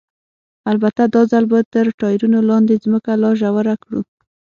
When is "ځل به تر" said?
1.31-1.85